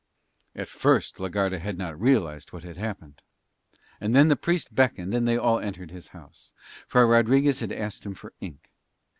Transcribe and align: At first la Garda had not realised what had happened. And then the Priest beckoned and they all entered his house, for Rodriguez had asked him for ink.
At 0.55 0.67
first 0.67 1.19
la 1.19 1.27
Garda 1.27 1.59
had 1.59 1.77
not 1.77 2.01
realised 2.01 2.51
what 2.51 2.63
had 2.63 2.75
happened. 2.77 3.21
And 3.99 4.15
then 4.15 4.29
the 4.29 4.35
Priest 4.35 4.73
beckoned 4.73 5.13
and 5.13 5.27
they 5.27 5.37
all 5.37 5.59
entered 5.59 5.91
his 5.91 6.07
house, 6.07 6.51
for 6.87 7.05
Rodriguez 7.05 7.59
had 7.59 7.71
asked 7.71 8.03
him 8.03 8.15
for 8.15 8.33
ink. 8.39 8.71